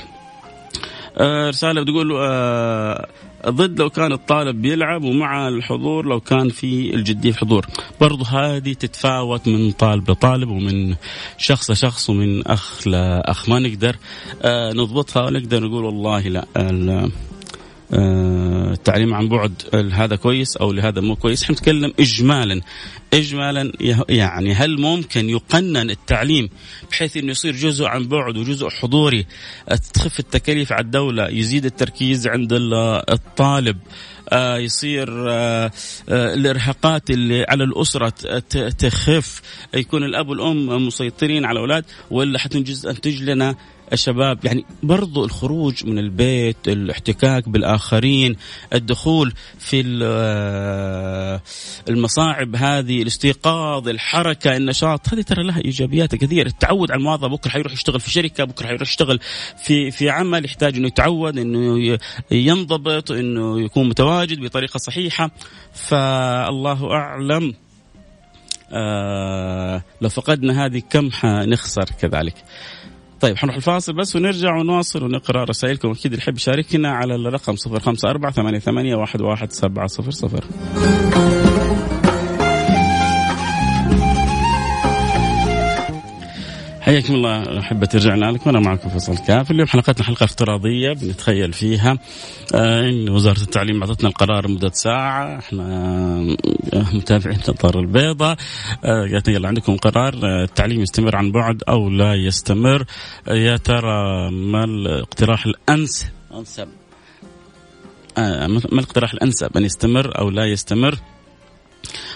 آه 1.17 1.49
رسالة 1.49 1.81
بتقول 1.81 2.15
آه 2.17 3.07
ضد 3.45 3.79
لو 3.79 3.89
كان 3.89 4.11
الطالب 4.11 4.61
بيلعب 4.61 5.03
ومع 5.03 5.47
الحضور 5.47 6.05
لو 6.05 6.19
كان 6.19 6.49
في 6.49 6.95
الجدية 6.95 7.31
في 7.31 7.37
الحضور 7.37 7.65
برضو 8.01 8.23
هذه 8.23 8.73
تتفاوت 8.73 9.47
من 9.47 9.71
طالب 9.71 10.11
لطالب 10.11 10.49
ومن 10.49 10.95
شخص 11.37 11.71
لشخص 11.71 12.09
ومن 12.09 12.47
أخ 12.47 12.87
لاخ 12.87 13.49
ما 13.49 13.59
نقدر 13.59 13.95
آه 14.41 14.73
نضبطها 14.73 15.25
ونقدر 15.25 15.63
نقول 15.63 15.85
والله 15.85 16.21
لا 16.21 16.45
آه، 17.93 18.71
التعليم 18.71 19.13
عن 19.13 19.27
بعد 19.27 19.53
هذا 19.93 20.15
كويس 20.15 20.57
أو 20.57 20.71
لهذا 20.71 21.01
مو 21.01 21.15
كويس. 21.15 21.43
إحنا 21.43 21.55
نتكلم 21.55 21.93
اجمالا 21.99 22.61
اجمالا 23.13 23.71
يعني 24.09 24.53
هل 24.53 24.81
ممكن 24.81 25.29
يقنن 25.29 25.89
التعليم 25.89 26.49
بحيث 26.91 27.17
إنه 27.17 27.31
يصير 27.31 27.55
جزء 27.55 27.85
عن 27.85 28.07
بعد 28.07 28.37
وجزء 28.37 28.69
حضوري؟ 28.69 29.25
تخف 29.93 30.19
التكاليف 30.19 30.71
على 30.71 30.81
الدولة 30.85 31.27
يزيد 31.27 31.65
التركيز 31.65 32.27
عند 32.27 32.49
الطالب 33.09 33.77
آه 34.29 34.57
يصير 34.57 35.29
آه 35.29 35.71
آه 36.09 36.33
الإرهاقات 36.33 37.09
اللي 37.09 37.45
على 37.49 37.63
الأسرة 37.63 38.09
تخف 38.69 39.41
يكون 39.73 40.03
الأب 40.03 40.29
والأم 40.29 40.87
مسيطرين 40.87 41.45
على 41.45 41.55
الأولاد 41.55 41.85
ولا 42.11 42.39
حتنجز 42.39 42.85
انتج 42.85 43.23
لنا 43.23 43.55
الشباب 43.93 44.45
يعني 44.45 44.65
برضو 44.83 45.25
الخروج 45.25 45.85
من 45.85 45.99
البيت 45.99 46.67
الاحتكاك 46.67 47.49
بالآخرين 47.49 48.35
الدخول 48.73 49.33
في 49.59 49.81
المصاعب 51.89 52.55
هذه 52.55 53.01
الاستيقاظ 53.01 53.87
الحركة 53.87 54.57
النشاط 54.57 55.13
هذه 55.13 55.21
ترى 55.21 55.43
لها 55.43 55.61
إيجابيات 55.65 56.15
كثيرة. 56.15 56.47
التعود 56.47 56.91
على 56.91 56.99
المواظبة 56.99 57.27
بكرة 57.27 57.51
حيروح 57.51 57.73
يشتغل 57.73 57.99
في 57.99 58.11
شركة 58.11 58.43
بكرة 58.43 58.67
حيروح 58.67 58.81
يشتغل 58.81 59.19
في 59.63 59.91
في 59.91 60.09
عمل 60.09 60.45
يحتاج 60.45 60.75
أنه 60.75 60.87
يتعود 60.87 61.37
أنه 61.37 61.97
ينضبط 62.31 63.11
أنه 63.11 63.61
يكون 63.61 63.89
متواجد 63.89 64.39
بطريقة 64.39 64.77
صحيحة. 64.77 65.31
فالله 65.73 66.93
أعلم 66.93 67.53
آه 68.71 69.83
لو 70.01 70.09
فقدنا 70.09 70.65
هذه 70.65 70.81
كم 70.89 71.11
حنخسر 71.11 71.85
كذلك. 72.01 72.35
طيب 73.21 73.37
حنروح 73.37 73.55
الفاصل 73.55 73.93
بس 73.93 74.15
ونرجع 74.15 74.55
ونواصل 74.55 75.03
ونقرأ 75.03 75.43
رسائلكم. 75.43 75.91
أكيد 75.91 76.11
اللي 76.11 76.23
يحب 76.23 76.35
يشاركنا 76.35 76.91
على 76.91 77.15
الرقم 77.15 77.55
054 77.67 78.31
88 78.31 78.93
11700 78.93 81.46
حياكم 86.87 87.13
الله 87.13 87.59
احبة 87.59 87.89
رجعنا 87.95 88.31
لكم. 88.31 88.49
أنا 88.49 88.59
معكم 88.59 88.89
فيصل 88.89 89.17
كاف. 89.17 89.51
اليوم 89.51 89.67
حلقتنا 89.67 90.05
حلقة 90.05 90.23
افتراضية 90.23 90.93
بنتخيل 90.93 91.53
فيها. 91.53 91.99
آه، 92.55 92.89
إن 92.89 93.09
وزارة 93.09 93.41
التعليم 93.41 93.83
أعطتنا 93.83 94.09
القرار 94.09 94.47
مده 94.47 94.69
ساعة. 94.73 95.39
إحنا 95.39 95.63
آه، 96.73 96.95
متابعين 96.95 97.39
النظاره 97.49 97.79
البيضاء. 97.79 98.37
آه، 98.85 99.07
قالت 99.11 99.27
يلا 99.27 99.47
عندكم 99.47 99.77
قرار. 99.77 100.13
التعليم 100.43 100.81
يستمر 100.81 101.15
عن 101.15 101.31
بعد 101.31 101.63
أو 101.69 101.89
لا 101.89 102.13
يستمر. 102.13 102.85
يا 103.27 103.57
ترى 103.57 104.31
ما 104.31 104.63
الاقتراح 104.63 105.45
الأنسب؟ 105.45 106.07
أنسب. 106.33 106.67
ما 108.17 108.59
الاقتراح 108.73 109.13
الأنسب 109.13 109.57
أن 109.57 109.65
يستمر 109.65 110.19
أو 110.19 110.29
لا 110.29 110.45
يستمر؟ 110.45 110.97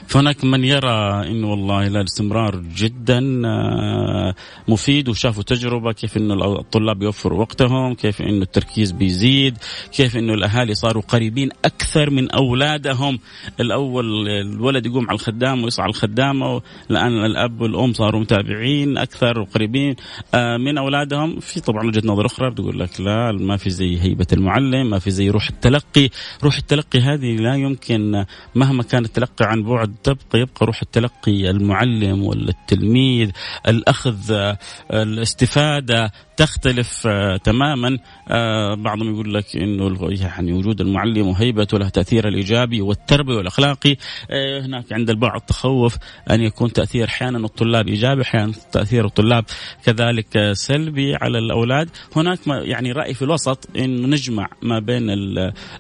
فهناك 0.08 0.44
من 0.44 0.64
يرى 0.64 1.28
انه 1.28 1.52
والله 1.52 1.88
لا 1.88 2.00
الاستمرار 2.02 2.64
جدا 2.76 3.42
آه، 3.46 4.36
مفيد 4.68 5.10
وشافوا 5.10 5.44
تجربة 5.44 5.92
كيف 5.92 6.18
انه 6.18 6.60
الطلاب 6.60 7.02
يوفروا 7.02 7.40
وقتهم، 7.40 7.94
كيف 7.94 8.22
انه 8.22 8.42
التركيز 8.42 8.92
بيزيد، 8.92 9.58
كيف 9.92 10.18
انه 10.18 10.34
الأهالي 10.34 10.74
صاروا 10.74 11.04
قريبين 11.04 11.50
أكثر 11.66 12.10
من 12.10 12.32
أولادهم، 12.32 13.20
الأول 13.60 14.28
الولد 14.28 14.86
يقوم 14.86 15.10
على 15.10 15.16
الخدام 15.16 15.64
ويصعد 15.64 15.84
على 15.84 15.90
الخدامة، 15.90 16.62
الان 16.92 17.26
الأب 17.26 17.62
والأم 17.62 17.94
صاروا 17.94 18.22
متابعين 18.22 18.98
أكثر 18.98 19.40
وقريبين 19.40 19.96
آه، 20.34 20.58
من 20.58 20.78
أولادهم، 20.78 21.40
في 21.40 21.60
طبعا 21.60 21.88
وجهة 21.88 22.02
نظر 22.06 22.26
أخرى 22.26 22.52
تقول 22.52 22.80
لك 22.80 23.02
لا 23.02 23.32
ما 23.32 23.58
في 23.58 23.70
زي 23.70 24.02
هيبة 24.02 24.28
المعلم، 24.34 24.90
ما 24.90 25.00
في 25.00 25.12
زي 25.12 25.30
روح 25.30 25.50
التلقي، 25.50 26.10
روح 26.44 26.58
التلقي 26.58 27.00
هذه 27.00 27.36
لا 27.36 27.56
يمكن 27.56 28.26
مهما 28.56 28.84
كان 28.84 29.06
التلقي 29.06 29.46
عن 29.46 29.64
بعد 29.64 29.91
تبقى 30.04 30.40
يبقى 30.40 30.66
روح 30.66 30.82
التلقي 30.82 31.50
المعلم 31.50 32.24
ولا 32.24 32.50
التلميذ 32.50 33.32
الأخذ 33.68 34.54
الاستفادة 34.92 36.12
تختلف 36.42 37.08
آه، 37.08 37.38
تماما. 37.38 37.98
آه، 38.30 38.76
بعضهم 38.76 39.14
يقول 39.14 39.34
لك 39.34 39.56
إنه 39.56 39.98
يعني 40.12 40.54
وجود 40.54 40.82
المعلم 40.82 41.28
وهيبته 41.28 41.80
له 41.80 41.90
تأثير 41.90 42.28
الإيجابي 42.28 42.82
والتربوي 42.82 43.36
والأخلاقي. 43.36 43.96
آه، 44.30 44.62
هناك 44.66 44.94
عند 44.94 45.10
البعض 45.10 45.42
تخوف 45.42 45.98
أن 46.32 46.42
يكون 46.42 46.74
تأثير 46.74 47.08
أحيانا 47.08 47.38
الطلاب 47.38 47.88
إيجابي 47.88 48.22
أحيانا 48.22 48.54
تأثير 48.72 49.06
الطلاب 49.06 49.46
كذلك 49.86 50.52
سلبي 50.54 51.16
على 51.16 51.38
الأولاد. 51.38 51.90
هناك 52.16 52.40
يعني 52.48 52.92
رأي 52.92 53.14
في 53.14 53.22
الوسط 53.22 53.70
انه 53.78 54.08
نجمع 54.08 54.48
ما 54.62 54.80
بين 54.80 55.10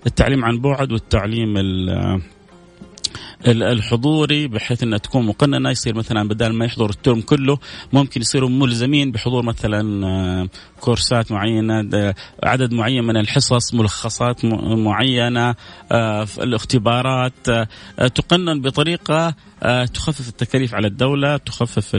التعليم 0.05 0.45
عن 0.45 0.59
بعد 0.59 0.91
والتعليم 0.91 1.53
الحضوري 3.47 4.47
بحيث 4.47 4.83
إنها 4.83 4.97
تكون 4.97 5.25
مقننة 5.25 5.69
يصير 5.69 5.95
مثلا 5.95 6.27
بدل 6.27 6.53
ما 6.53 6.65
يحضر 6.65 6.89
الترم 6.89 7.21
كله 7.21 7.57
ممكن 7.93 8.21
يصيروا 8.21 8.49
ملزمين 8.49 9.11
بحضور 9.11 9.45
مثلا 9.45 10.07
آه، 10.07 10.49
كورسات 10.79 11.31
معينة 11.31 12.13
عدد 12.43 12.73
معين 12.73 13.03
من 13.03 13.17
الحصص 13.17 13.73
ملخصات 13.73 14.45
معينة 14.45 15.55
آه، 15.91 16.27
الاختبارات 16.39 17.49
آه، 17.49 17.67
تقنن 18.07 18.61
بطريقة 18.61 19.35
تخفف 19.93 20.29
التكاليف 20.29 20.75
على 20.75 20.87
الدولة 20.87 21.37
تخفف 21.37 21.91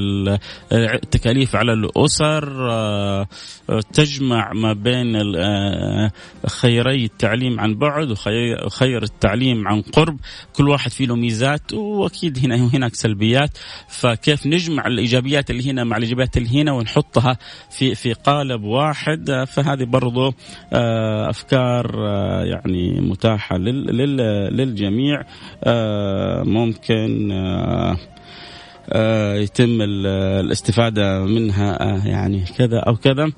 التكاليف 0.72 1.56
على 1.56 1.72
الأسر 1.72 3.26
تجمع 3.92 4.52
ما 4.52 4.72
بين 4.72 5.16
خيري 6.46 7.04
التعليم 7.04 7.60
عن 7.60 7.74
بعد 7.74 8.10
وخير 8.10 9.02
التعليم 9.02 9.68
عن 9.68 9.82
قرب. 9.82 10.16
كل 10.52 10.68
واحد 10.68 10.90
فيه 10.90 11.06
له 11.06 11.16
ميزات 11.32 11.72
وأكيد 11.72 12.38
هنا 12.44 12.54
وهناك 12.54 12.94
سلبيات. 12.94 13.50
فكيف 13.88 14.46
نجمع 14.46 14.86
الإيجابيات 14.86 15.50
اللي 15.50 15.70
هنا 15.70 15.84
مع 15.84 15.96
الإيجابيات 15.96 16.36
اللي 16.36 16.62
هنا 16.62 16.72
ونحطها 16.72 17.38
في 17.70 17.94
في 17.94 18.12
قالب 18.12 18.62
واحد؟ 18.64 19.44
فهذه 19.46 19.84
برضو 19.84 20.34
أفكار 21.28 21.96
يعني 22.44 23.00
متاحة 23.00 23.58
للجميع. 23.58 25.22
ممكن 26.44 27.32
آه، 28.92 29.34
يتم 29.34 29.82
الاستفادة 29.82 31.24
منها 31.24 31.82
آه، 31.82 32.06
يعني 32.06 32.44
كذا 32.58 32.78
أو 32.78 32.96
كذا. 32.96 33.32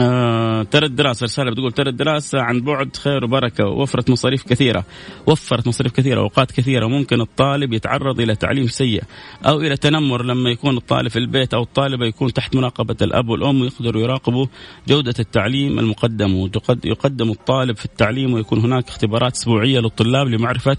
آه 0.00 0.62
ترى 0.62 0.86
الدراسة 0.86 1.24
رسالة 1.24 1.50
بتقول 1.50 1.72
ترى 1.72 1.90
الدراسة 1.90 2.40
عن 2.40 2.60
بعد 2.60 2.96
خير 2.96 3.24
وبركة 3.24 3.64
ووفرت 3.64 4.10
مصاريف 4.10 4.42
كثيرة 4.42 4.84
وفرت 5.26 5.68
مصاريف 5.68 5.92
كثيرة 5.92 6.20
أوقات 6.20 6.52
كثيرة. 6.52 6.86
ممكن 6.86 7.20
الطالب 7.20 7.72
يتعرض 7.72 8.20
إلى 8.20 8.34
تعليم 8.34 8.66
سيء 8.66 9.02
أو 9.46 9.60
إلى 9.60 9.76
تنمر 9.76 10.24
لما 10.24 10.50
يكون 10.50 10.76
الطالب 10.76 11.08
في 11.08 11.18
البيت 11.18 11.54
أو 11.54 11.62
الطالبة 11.62 12.06
يكون 12.06 12.32
تحت 12.32 12.56
مراقبة 12.56 12.96
الأب 13.02 13.28
والأم 13.28 13.60
ويقدروا 13.60 14.02
يراقبوا 14.02 14.46
جودة 14.88 15.14
التعليم 15.18 15.78
المقدم. 15.78 16.34
ويقدم 16.34 17.30
الطالب 17.30 17.76
في 17.76 17.84
التعليم 17.84 18.32
ويكون 18.34 18.58
هناك 18.58 18.88
اختبارات 18.88 19.32
أسبوعية 19.36 19.80
للطلاب 19.80 20.28
لمعرفة 20.28 20.76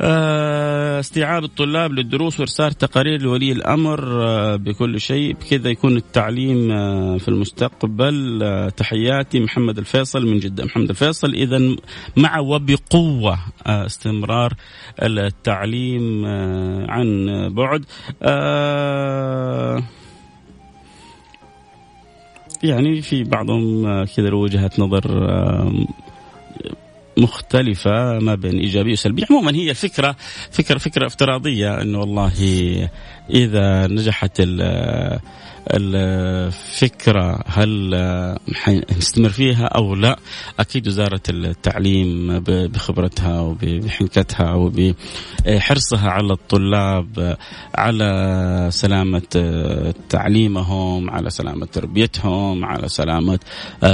استيعاب 0.00 1.44
الطلاب 1.44 1.92
للدروس 1.92 2.40
وارسال 2.40 2.72
تقارير 2.72 3.22
لولي 3.22 3.52
الأمر 3.52 4.22
آه، 4.22 4.56
بكل 4.56 5.00
شيء. 5.00 5.34
بكذا 5.34 5.70
يكون 5.70 5.96
التعليم 5.96 6.70
آه، 6.70 7.18
في 7.18 7.28
المستقبل 7.28 8.72
تحياتي. 8.76 9.40
محمد 9.40 9.78
الفيصل 9.78 10.26
من 10.26 10.38
جدة. 10.38 10.64
محمد 10.64 10.88
الفيصل 10.88 11.34
اذا 11.34 11.76
مع 12.16 12.38
وبقوة 12.38 13.38
استمرار 13.66 14.54
التعليم 15.02 16.26
عن 16.88 17.26
بعد. 17.54 17.84
يعني 22.62 23.02
في 23.02 23.24
بعضهم 23.24 24.04
كذا 24.04 24.34
وجهة 24.34 24.70
نظر 24.78 25.04
مختلفة 27.20 28.18
ما 28.18 28.34
بين 28.34 28.58
إيجابية 28.58 28.92
وسلبية 28.92 29.24
عموما 29.30 29.54
هي 29.54 29.70
الفكرة 29.70 30.16
فكرة 30.50 30.78
فكرة 30.78 31.06
افتراضية 31.06 31.82
أنه 31.82 32.00
والله 32.00 32.32
إذا 33.30 33.86
نجحت 33.86 34.40
الفكرة 35.74 37.40
هل 37.46 37.94
نستمر 38.98 39.28
فيها 39.28 39.64
أو 39.64 39.94
لا؟ 39.94 40.18
أكيد 40.60 40.88
وزارة 40.88 41.20
التعليم 41.28 42.38
بخبرتها 42.40 43.40
وبحنكتها 43.40 44.54
وبحرصها 44.54 46.10
على 46.10 46.32
الطلاب 46.32 47.36
على 47.74 48.68
سلامة 48.70 49.22
تعليمهم 50.08 51.10
على 51.10 51.30
سلامة 51.30 51.66
تربيتهم 51.66 52.64
على 52.64 52.88
سلامة 52.88 53.38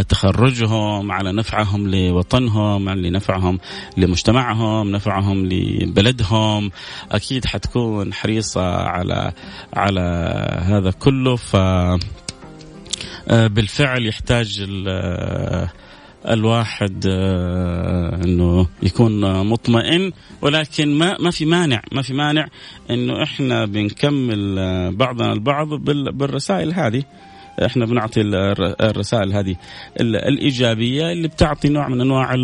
تخرجهم 0.09 1.13
على 1.13 1.33
نفعهم 1.33 1.89
لوطنهم 1.95 2.89
على 2.89 3.11
نفعهم 3.11 3.59
لمجتمعهم 3.97 4.91
نفعهم 4.91 5.47
لبلدهم. 5.47 6.71
أكيد 7.13 7.47
حتكون 7.47 8.15
حريصة 8.15 8.63
على 8.77 9.33
على 9.75 10.01
هذا 10.63 10.91
كله. 10.91 11.37
ف 11.37 11.56
آه، 11.57 11.99
بالفعل 13.47 14.07
يحتاج 14.07 14.66
آه، 14.88 15.71
الواحد 16.29 17.07
آه، 17.07 18.21
إنه 18.25 18.66
يكون 18.83 19.47
مطمئن 19.47 20.12
ولكن 20.42 20.99
ما 20.99 21.16
ما 21.21 21.31
في 21.31 21.45
مانع 21.45 21.83
ما 21.92 22.03
في 22.03 22.14
مانع 22.14 22.49
إنه 22.90 23.23
إحنا 23.23 23.64
بنكمل 23.64 24.57
بعضنا 24.97 25.33
البعض 25.33 25.69
بالرسائل 25.69 26.75
هذه. 26.75 27.05
إحنا 27.66 27.87
بنعطي 27.87 28.21
الرسائل 28.81 29.33
هذه 29.33 29.57
الإيجابية 30.01 31.12
اللي 31.12 31.29
بتعطي 31.29 31.69
نوع 31.69 31.88
من 31.88 32.01
أنواع 32.01 32.35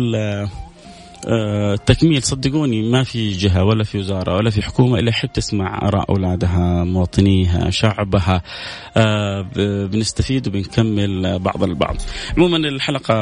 آه، 1.27 1.75
تكميل. 1.75 2.23
صدقوني 2.23 2.89
ما 2.91 3.03
في 3.03 3.31
جهة 3.31 3.63
ولا 3.63 3.83
في 3.83 3.97
وزارة 3.97 4.35
ولا 4.35 4.49
في 4.49 4.61
حكومة 4.61 4.99
إلا 4.99 5.09
يحب 5.09 5.31
تسمع 5.31 5.87
آراء 5.87 6.09
أولادها 6.09 6.83
مواطنيها 6.83 7.69
شعبها. 7.69 8.41
آه، 8.97 9.41
بنستفيد 9.85 10.47
وبنكمل 10.47 11.39
بعض 11.39 11.63
البعض. 11.63 11.95
عموما 12.37 12.57
الحلقة 12.57 13.13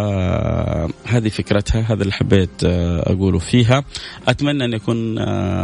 هذه 1.05 1.29
فكرتها 1.29 1.81
هذا 1.81 2.01
اللي 2.01 2.13
حبيت 2.13 2.63
آه، 2.65 3.11
أقوله 3.11 3.39
فيها. 3.39 3.83
أتمنى 4.27 4.65
أن 4.65 4.73
يكون 4.73 5.21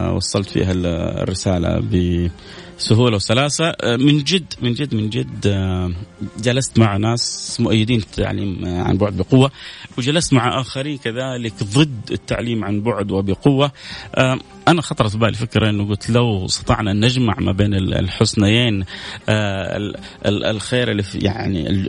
وصلت 0.09 0.49
فيها 0.49 0.71
الرسالة 0.71 1.79
ب 1.79 2.27
سهولة 2.77 3.15
وسلاسة. 3.15 3.73
من 3.83 4.23
جد 4.23 4.53
من 4.61 4.73
جد 4.73 4.95
من 4.95 5.09
جد 5.09 5.47
جلست 6.39 6.79
مع 6.79 6.97
ناس 6.97 7.57
مؤيدين 7.59 7.99
التعليم 7.99 8.65
عن 8.65 8.97
بعد 8.97 9.17
بقوة 9.17 9.51
وجلست 9.97 10.33
مع 10.33 10.61
آخرين 10.61 10.97
كذلك 10.97 11.53
ضد 11.63 12.11
التعليم 12.11 12.63
عن 12.63 12.81
بعد 12.81 13.11
وبقوة. 13.11 13.71
أنا 14.67 14.81
خطرت 14.81 15.15
بالي 15.15 15.33
فكرة 15.33 15.69
إنه 15.69 15.89
قلت 15.89 16.09
لو 16.09 16.45
استطعنا 16.45 16.91
أن 16.91 17.05
نجمع 17.05 17.35
ما 17.39 17.51
بين 17.51 17.73
الحسنيين 17.73 18.85
آه، 19.29 19.93
الخير 20.25 20.91
اللي 20.91 21.03
في 21.03 21.17
يعني 21.17 21.85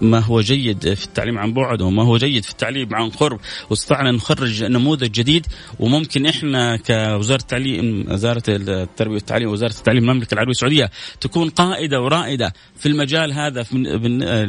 ما 0.00 0.18
هو 0.18 0.40
جيد 0.40 0.94
في 0.94 1.04
التعليم 1.04 1.38
عن 1.38 1.52
بعد 1.52 1.82
وما 1.82 2.02
هو 2.02 2.16
جيد 2.16 2.44
في 2.44 2.50
التعليم 2.50 2.94
عن 2.94 3.10
قرب 3.10 3.40
واستطعنا 3.70 4.10
نخرج 4.10 4.64
نموذج 4.64 5.10
جديد. 5.10 5.46
وممكن 5.78 6.26
إحنا 6.26 6.76
كوزارة 6.76 7.40
التعليم 7.40 8.06
وزارة 8.08 8.42
التربية 8.48 9.14
والتعليم 9.14 9.48
وزاره 9.48 9.70
التعليم 9.80 10.10
المملكة 10.10 10.34
العربية 10.34 10.50
السعودية 10.50 10.90
تكون 11.20 11.50
قائدة 11.50 12.00
ورائدة 12.00 12.52
في 12.76 12.86
المجال 12.86 13.32
هذا 13.32 13.62
في 13.62 13.76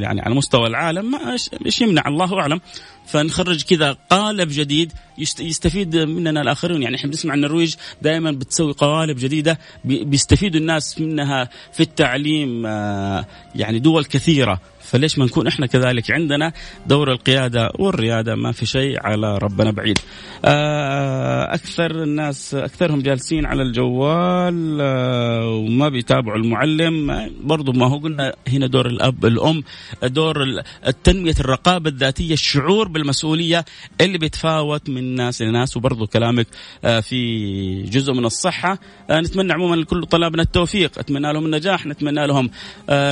يعني 0.01 0.21
على 0.21 0.35
مستوى 0.35 0.67
العالم. 0.67 1.11
ما 1.11 1.37
إيش 1.65 1.81
يمنع؟ 1.81 2.07
الله 2.07 2.39
أعلم. 2.39 2.61
فنخرج 3.07 3.63
كذا 3.63 3.91
قالب 3.91 4.49
جديد 4.51 4.91
يستفيد 5.39 5.95
مننا 5.95 6.41
الآخرون. 6.41 6.83
يعني 6.83 6.95
إحنا 6.95 7.09
بنسمع 7.09 7.33
النرويج 7.33 7.75
دائما 8.01 8.31
بتسوي 8.31 8.73
قوالب 8.73 9.17
جديدة 9.17 9.59
بيستفيدوا 9.85 10.59
الناس 10.59 11.01
منها 11.01 11.49
في 11.73 11.79
التعليم 11.79 12.65
آه، 12.65 13.25
يعني 13.55 13.79
دول 13.79 14.05
كثيرة. 14.05 14.59
فليش 14.91 15.17
ما 15.17 15.25
نكون 15.25 15.47
إحنا 15.47 15.65
كذلك 15.65 16.11
عندنا 16.11 16.53
دور 16.87 17.11
القيادة 17.11 17.71
والريادة؟ 17.79 18.35
ما 18.35 18.51
في 18.51 18.65
شيء 18.65 18.99
على 18.99 19.37
ربنا 19.37 19.71
بعيد. 19.71 19.99
آه، 20.45 21.53
أكثر 21.53 22.03
الناس 22.03 22.55
أكثرهم 22.55 23.01
جالسين 23.01 23.45
على 23.45 23.61
الجوال 23.61 24.77
آه، 24.81 25.47
وما 25.47 25.89
بيتابعوا 25.89 26.37
المعلم. 26.37 27.29
برضو 27.43 27.71
ما 27.71 27.87
هو 27.87 27.97
قلنا 27.97 28.33
هنا 28.47 28.67
دور 28.67 28.87
الأب 28.87 29.25
الأم 29.25 29.63
دور 30.03 30.43
التنمية 30.87 31.35
الرقابة 31.39 31.89
الذاتية 31.89 32.33
الشعور 32.33 32.87
بالمسؤولية 32.87 33.65
اللي 34.01 34.17
بيتفاوت 34.17 34.89
من 34.89 35.15
ناس 35.15 35.41
لناس 35.41 35.77
وبرضو 35.77 36.07
كلامك 36.07 36.47
آه، 36.83 36.99
في 36.99 37.83
جزء 37.83 38.13
من 38.13 38.25
الصحة. 38.25 38.79
نتمنى 39.11 39.53
عموما 39.53 39.75
لكل 39.75 40.05
طلابنا 40.05 40.41
التوفيق. 40.41 40.99
أتمنى 40.99 41.33
لهم 41.33 41.45
النجاح 41.45 41.85
نتمنى 41.85 42.27
لهم 42.27 42.49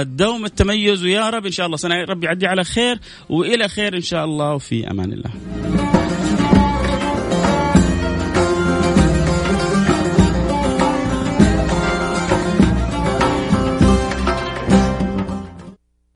دوم 0.02 0.46
التميز 0.46 1.04
ويا 1.04 1.30
رب 1.30 1.46
إن 1.46 1.52
شاء 1.52 1.66
الله. 1.66 1.69
سنة 1.78 1.96
ربي 1.96 2.26
يعدي 2.26 2.48
على 2.48 2.64
خير 2.64 3.00
وإلى 3.30 3.68
خير 3.68 3.96
إن 3.96 4.02
شاء 4.02 4.26
الله. 4.26 4.54
وفي 4.54 4.92
أمان 4.92 5.14
الله. 5.14 5.99